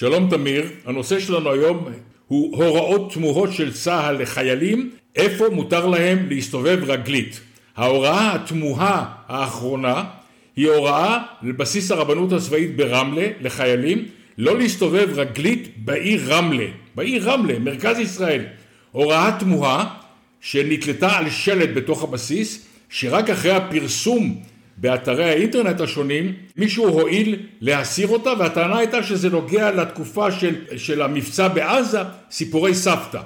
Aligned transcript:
שלום 0.00 0.30
תמיר, 0.30 0.64
הנושא 0.86 1.20
שלנו 1.20 1.52
היום 1.52 1.84
הוא 2.26 2.56
הוראות 2.56 3.12
תמוהות 3.12 3.52
של 3.52 3.72
צה"ל 3.72 4.22
לחיילים, 4.22 4.90
איפה 5.16 5.48
מותר 5.48 5.86
להם 5.86 6.28
להסתובב 6.28 6.78
רגלית. 6.86 7.40
ההוראה 7.76 8.34
התמוהה 8.34 9.04
האחרונה 9.28 10.04
היא 10.56 10.70
הוראה 10.70 11.18
לבסיס 11.42 11.90
הרבנות 11.90 12.32
הצבאית 12.32 12.76
ברמלה 12.76 13.26
לחיילים 13.40 14.04
לא 14.38 14.58
להסתובב 14.58 15.08
רגלית 15.14 15.68
בעיר 15.76 16.34
רמלה, 16.34 16.66
בעיר 16.94 17.30
רמלה, 17.30 17.58
מרכז 17.58 17.98
ישראל. 17.98 18.44
הוראה 18.92 19.36
תמוהה 19.38 19.94
שנתלתה 20.40 21.18
על 21.18 21.30
שלט 21.30 21.70
בתוך 21.74 22.04
הבסיס, 22.04 22.66
שרק 22.88 23.30
אחרי 23.30 23.52
הפרסום 23.52 24.42
באתרי 24.80 25.24
האינטרנט 25.24 25.80
השונים, 25.80 26.32
מישהו 26.56 26.88
הועיל 26.88 27.36
להסיר 27.60 28.08
אותה, 28.08 28.30
והטענה 28.38 28.78
הייתה 28.78 29.02
שזה 29.02 29.30
נוגע 29.30 29.70
לתקופה 29.70 30.32
של, 30.32 30.54
של 30.76 31.02
המבצע 31.02 31.48
בעזה, 31.48 31.98
סיפורי 32.30 32.74
סבתא. 32.74 33.20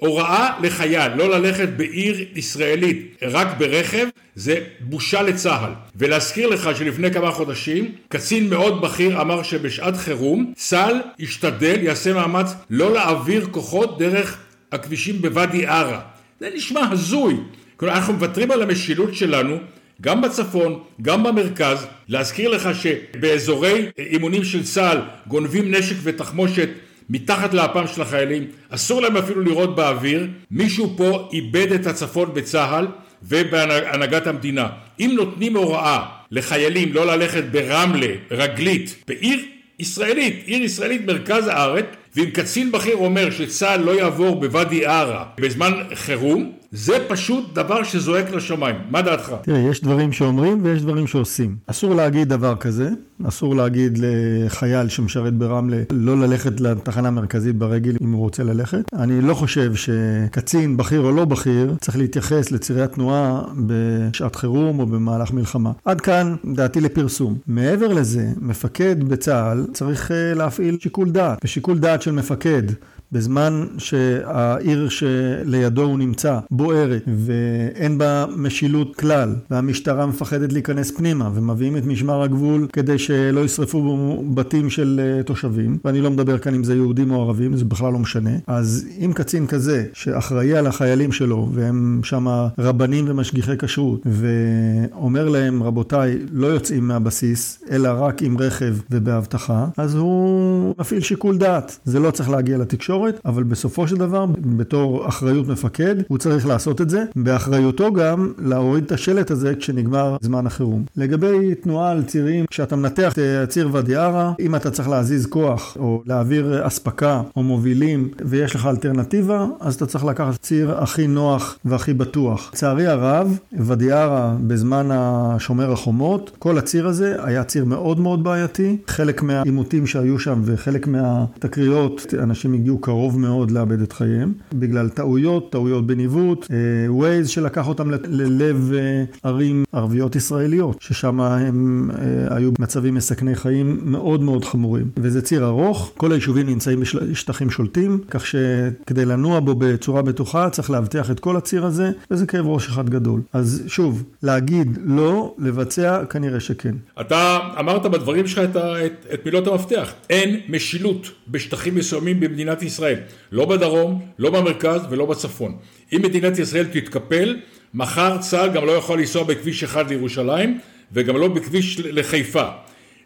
הוראה 0.00 0.50
לחייל 0.62 1.12
לא 1.14 1.30
ללכת 1.30 1.68
בעיר 1.68 2.24
ישראלית 2.34 3.16
רק 3.22 3.58
ברכב 3.58 4.06
זה 4.34 4.60
בושה 4.80 5.22
לצה"ל. 5.22 5.72
ולהזכיר 5.96 6.48
לך 6.48 6.70
שלפני 6.78 7.12
כמה 7.12 7.30
חודשים 7.30 7.92
קצין 8.08 8.50
מאוד 8.50 8.80
בכיר 8.80 9.20
אמר 9.20 9.42
שבשעת 9.42 9.96
חירום 9.96 10.52
צה"ל 10.56 11.00
ישתדל 11.18 11.82
יעשה 11.82 12.12
מאמץ 12.12 12.54
לא 12.70 12.92
להעביר 12.92 13.46
כוחות 13.50 13.98
דרך 13.98 14.38
הכבישים 14.72 15.22
בוואדי 15.22 15.66
ערה. 15.66 16.00
זה 16.40 16.50
נשמע 16.54 16.80
הזוי. 16.90 17.36
כלומר 17.76 17.94
אנחנו 17.94 18.12
מוותרים 18.12 18.50
על 18.50 18.62
המשילות 18.62 19.14
שלנו 19.14 19.58
גם 20.00 20.20
בצפון, 20.20 20.78
גם 21.02 21.22
במרכז, 21.22 21.86
להזכיר 22.08 22.50
לך 22.50 22.68
שבאזורי 22.74 23.86
אימונים 23.98 24.44
של 24.44 24.64
צה"ל 24.64 24.98
גונבים 25.26 25.74
נשק 25.74 25.96
ותחמושת 26.02 26.68
מתחת 27.10 27.54
לאפם 27.54 27.86
של 27.86 28.02
החיילים, 28.02 28.46
אסור 28.68 29.00
להם 29.00 29.16
אפילו 29.16 29.40
לראות 29.40 29.76
באוויר, 29.76 30.26
מישהו 30.50 30.94
פה 30.96 31.28
איבד 31.32 31.72
את 31.72 31.86
הצפון 31.86 32.34
בצה"ל 32.34 32.86
ובהנהגת 33.22 34.26
המדינה. 34.26 34.68
אם 35.00 35.12
נותנים 35.16 35.56
הוראה 35.56 36.02
לחיילים 36.30 36.92
לא 36.92 37.06
ללכת 37.06 37.44
ברמלה, 37.44 38.06
רגלית, 38.30 39.04
בעיר 39.08 39.40
ישראלית, 39.78 40.42
עיר 40.46 40.62
ישראלית 40.62 41.06
מרכז 41.06 41.46
הארץ, 41.46 41.84
ואם 42.16 42.30
קצין 42.30 42.72
בכיר 42.72 42.96
אומר 42.96 43.30
שצה"ל 43.30 43.80
לא 43.80 43.90
יעבור 43.90 44.40
בוואדי 44.40 44.86
ערה 44.86 45.24
בזמן 45.40 45.72
חירום, 45.94 46.52
זה 46.72 46.96
פשוט 47.08 47.54
דבר 47.54 47.82
שזועק 47.82 48.30
לשמיים. 48.30 48.76
מה 48.90 49.02
דעתך? 49.02 49.34
תראה, 49.42 49.58
יש 49.58 49.80
דברים 49.80 50.12
שאומרים 50.12 50.60
ויש 50.62 50.82
דברים 50.82 51.06
שעושים. 51.06 51.56
אסור 51.66 51.94
להגיד 51.94 52.28
דבר 52.28 52.56
כזה, 52.56 52.90
אסור 53.28 53.56
להגיד 53.56 53.98
לחייל 54.02 54.88
שמשרת 54.88 55.34
ברמלה 55.34 55.82
לא 55.90 56.18
ללכת 56.20 56.60
לתחנה 56.60 57.08
המרכזית 57.08 57.56
ברגל 57.56 57.96
אם 58.02 58.12
הוא 58.12 58.20
רוצה 58.20 58.42
ללכת. 58.42 58.94
אני 58.94 59.20
לא 59.20 59.34
חושב 59.34 59.74
שקצין, 59.74 60.76
בכיר 60.76 61.00
או 61.00 61.12
לא 61.12 61.24
בכיר, 61.24 61.74
צריך 61.80 61.96
להתייחס 61.96 62.50
לצירי 62.50 62.82
התנועה 62.82 63.42
בשעת 63.66 64.36
חירום 64.36 64.80
או 64.80 64.86
במהלך 64.86 65.32
מלחמה. 65.32 65.72
עד 65.84 66.00
כאן 66.00 66.34
דעתי 66.54 66.80
לפרסום. 66.80 67.38
מעבר 67.46 67.88
לזה, 67.88 68.26
מפקד 68.40 69.04
בצה"ל 69.04 69.66
צריך 69.72 70.10
אה, 70.10 70.34
להפעיל 70.34 70.78
שיקול 70.80 71.10
דעת, 71.10 71.38
ושיקול 71.44 71.78
דעת 71.78 72.02
של 72.02 72.12
מפקד 72.12 72.62
בזמן 73.12 73.66
שהעיר 73.78 74.88
שלידו 74.88 75.82
הוא 75.82 75.98
נמצא 75.98 76.38
בוערת 76.50 77.02
ואין 77.06 77.98
בה 77.98 78.24
משילות 78.36 78.96
כלל 78.96 79.34
והמשטרה 79.50 80.06
מפחדת 80.06 80.52
להיכנס 80.52 80.90
פנימה 80.90 81.30
ומביאים 81.34 81.76
את 81.76 81.84
משמר 81.86 82.22
הגבול 82.22 82.66
כדי 82.72 82.98
שלא 82.98 83.44
ישרפו 83.44 84.24
בתים 84.34 84.70
של 84.70 85.00
אה, 85.02 85.22
תושבים. 85.22 85.78
ואני 85.84 86.00
לא 86.00 86.10
מדבר 86.10 86.38
כאן 86.38 86.54
אם 86.54 86.64
זה 86.64 86.74
יהודים 86.74 87.10
או 87.10 87.22
ערבים 87.22 87.56
זה 87.56 87.64
בכלל 87.64 87.92
לא 87.92 87.98
משנה. 87.98 88.30
אז 88.46 88.86
אם 88.98 89.12
קצין 89.14 89.46
כזה 89.46 89.84
שאחראי 89.92 90.54
על 90.56 90.66
החיילים 90.66 91.12
שלו 91.12 91.48
והם 91.52 92.00
שם 92.04 92.26
רבנים 92.58 93.04
ומשגיחי 93.08 93.56
כשרות 93.58 94.06
ואומר 94.06 95.28
להם 95.28 95.62
רבותיי 95.62 96.18
לא 96.32 96.46
יוצאים 96.46 96.88
מהבסיס 96.88 97.64
אלא 97.70 97.88
רק 97.98 98.22
עם 98.22 98.38
רכב 98.38 98.74
ובאבטחה 98.90 99.66
אז 99.76 99.94
הוא 99.94 100.74
מפעיל 100.78 101.00
שיקול 101.00 101.38
דעת. 101.38 101.78
זה 101.84 101.98
לא 101.98 102.10
צריך 102.10 102.30
להגיע 102.30 102.58
לתקשורת 102.58 102.99
התקשורת, 103.08 103.26
אבל 103.26 103.42
בסופו 103.42 103.88
של 103.88 103.96
דבר, 103.96 104.26
בתור 104.56 105.08
אחריות 105.08 105.48
מפקד, 105.48 105.96
הוא 106.08 106.18
צריך 106.18 106.46
לעשות 106.46 106.80
את 106.80 106.90
זה, 106.90 107.04
באחריותו 107.16 107.92
גם 107.92 108.32
להוריד 108.38 108.84
את 108.84 108.92
השלט 108.92 109.30
הזה 109.30 109.54
כשנגמר 109.54 110.16
זמן 110.20 110.46
החירום. 110.46 110.84
לגבי 110.96 111.54
תנועה 111.54 111.90
על 111.90 112.02
צירים, 112.02 112.44
כשאתה 112.50 112.76
מנתח 112.76 113.12
את 113.12 113.48
ציר 113.48 113.68
ואדי 113.72 113.96
ערה, 113.96 114.32
אם 114.40 114.54
אתה 114.54 114.70
צריך 114.70 114.88
להזיז 114.88 115.26
כוח 115.26 115.76
או 115.80 116.02
להעביר 116.06 116.66
אספקה 116.66 117.22
או 117.36 117.42
מובילים 117.42 118.08
ויש 118.24 118.54
לך 118.54 118.66
אלטרנטיבה, 118.66 119.46
אז 119.60 119.74
אתה 119.74 119.86
צריך 119.86 120.04
לקחת 120.04 120.42
ציר 120.42 120.78
הכי 120.78 121.06
נוח 121.06 121.58
והכי 121.64 121.92
בטוח. 121.92 122.50
לצערי 122.52 122.86
הרב, 122.86 123.38
ואדי 123.52 123.92
ערה 123.92 124.36
בזמן 124.46 124.88
השומר 124.92 125.72
החומות, 125.72 126.30
כל 126.38 126.58
הציר 126.58 126.88
הזה 126.88 127.16
היה 127.22 127.44
ציר 127.44 127.64
מאוד 127.64 128.00
מאוד 128.00 128.24
בעייתי. 128.24 128.76
חלק 128.86 129.22
מהעימותים 129.22 129.86
שהיו 129.86 130.18
שם 130.18 130.40
וחלק 130.44 130.86
מהתקריות, 130.86 132.14
אנשים 132.22 132.54
הגיעו 132.54 132.80
קרוב 132.90 133.18
מאוד 133.18 133.50
לאבד 133.50 133.80
את 133.82 133.92
חייהם, 133.92 134.32
בגלל 134.52 134.88
טעויות, 134.88 135.52
טעויות 135.52 135.86
בניווט, 135.86 136.46
ווייז 136.88 137.26
אה, 137.26 137.32
שלקח 137.32 137.68
אותם 137.68 137.90
ללב 137.90 138.72
אה, 138.74 139.04
ערים 139.22 139.64
ערביות 139.72 140.16
ישראליות, 140.16 140.82
ששם 140.82 141.20
הם 141.20 141.90
אה, 141.90 142.36
היו 142.36 142.52
במצבים 142.52 142.94
מסכני 142.94 143.34
חיים 143.34 143.80
מאוד 143.82 144.22
מאוד 144.22 144.44
חמורים. 144.44 144.90
וזה 144.96 145.22
ציר 145.22 145.46
ארוך, 145.46 145.92
כל 145.96 146.12
היישובים 146.12 146.46
נמצאים 146.46 146.80
בשטחים 146.80 147.50
שולטים, 147.50 148.00
כך 148.10 148.26
שכדי 148.26 149.04
לנוע 149.04 149.40
בו 149.40 149.54
בצורה 149.54 150.02
בטוחה 150.02 150.50
צריך 150.50 150.70
לאבטח 150.70 151.10
את 151.10 151.20
כל 151.20 151.36
הציר 151.36 151.66
הזה, 151.66 151.90
וזה 152.10 152.26
כאב 152.26 152.46
ראש 152.46 152.68
אחד 152.68 152.90
גדול. 152.90 153.20
אז 153.32 153.62
שוב, 153.66 154.02
להגיד 154.22 154.78
לא, 154.84 155.34
לבצע, 155.38 156.04
כנראה 156.04 156.40
שכן. 156.40 156.74
אתה 157.00 157.38
אמרת 157.58 157.86
בדברים 157.86 158.26
שלך 158.26 158.38
את, 158.38 158.56
את, 158.56 159.06
את 159.14 159.26
מילות 159.26 159.46
המפתח, 159.46 159.92
אין 160.10 160.40
משילות 160.48 161.10
בשטחים 161.28 161.74
מסוימים 161.74 162.20
במדינת 162.20 162.62
ישראל. 162.62 162.79
ישראל, 162.80 162.98
לא 163.32 163.44
בדרום, 163.44 164.00
לא 164.18 164.30
במרכז 164.30 164.80
ולא 164.90 165.06
בצפון. 165.06 165.56
אם 165.92 166.02
מדינת 166.02 166.38
ישראל 166.38 166.64
תתקפל, 166.64 167.36
מחר 167.74 168.18
צה"ל 168.18 168.50
גם 168.50 168.66
לא 168.66 168.72
יכול 168.72 168.98
לנסוע 168.98 169.24
בכביש 169.24 169.64
אחד 169.64 169.90
לירושלים 169.90 170.58
וגם 170.92 171.16
לא 171.16 171.28
בכביש 171.28 171.80
לחיפה. 171.80 172.48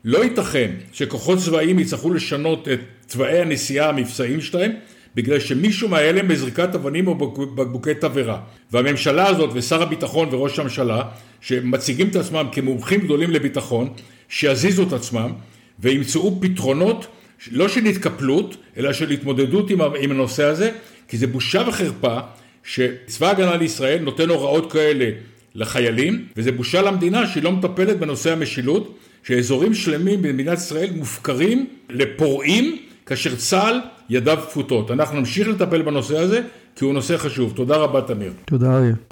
לא 0.04 0.24
ייתכן 0.24 0.70
שכוחות 0.92 1.38
צבאיים 1.38 1.78
יצטרכו 1.78 2.14
לשנות 2.14 2.68
את 2.68 2.80
תוואי 3.06 3.40
הנסיעה 3.40 3.88
המבצעיים 3.88 4.40
שלהם 4.40 4.72
בגלל 5.14 5.40
שמישהו 5.40 5.88
מההלם 5.88 6.28
בזריקת 6.28 6.74
אבנים 6.74 7.06
או 7.06 7.14
בקבוקי 7.54 7.94
תבערה. 7.94 8.40
והממשלה 8.72 9.26
הזאת 9.26 9.50
ושר 9.54 9.82
הביטחון 9.82 10.28
וראש 10.30 10.58
הממשלה 10.58 11.02
שמציגים 11.40 12.08
את 12.08 12.16
עצמם 12.16 12.46
כמומחים 12.52 13.00
גדולים 13.00 13.30
לביטחון 13.30 13.88
שיזיזו 14.28 14.82
את 14.82 14.92
עצמם 14.92 15.32
וימצאו 15.78 16.40
פתרונות 16.40 17.06
לא 17.52 17.68
של 17.68 17.84
התקפלות, 17.84 18.56
אלא 18.76 18.92
של 18.92 19.10
התמודדות 19.10 19.70
עם, 19.70 20.10
הנושא 20.10 20.44
הזה, 20.44 20.70
כי 21.08 21.18
זה 21.18 21.26
בושה 21.26 21.62
וחרפה 21.68 22.18
שצבא 22.64 23.26
ההגנה 23.26 23.56
לישראל 23.56 23.98
נותן 24.02 24.28
הוראות 24.28 24.72
כאלה 24.72 25.10
לחיילים, 25.54 26.26
וזה 26.36 26.52
בושה 26.52 26.82
למדינה 26.82 27.26
שהיא 27.26 27.42
לא 27.42 27.52
מטפלת 27.52 27.98
בנושא 27.98 28.32
המשילות, 28.32 28.98
שאזורים 29.22 29.74
שלמים 29.74 30.22
במדינת 30.22 30.58
ישראל 30.58 30.90
מופקרים 30.94 31.66
לפורעים, 31.90 32.78
כאשר 33.06 33.36
צה"ל 33.36 33.80
ידיו 34.10 34.38
כפותות. 34.48 34.90
אנחנו 34.90 35.18
נמשיך 35.18 35.48
לטפל 35.48 35.82
בנושא 35.82 36.18
הזה, 36.18 36.40
כי 36.76 36.84
הוא 36.84 36.94
נושא 36.94 37.16
חשוב. 37.16 37.52
תודה 37.56 37.76
רבה, 37.76 38.00
תמיר. 38.00 38.32
תודה, 38.44 38.76
אריה. 38.76 38.94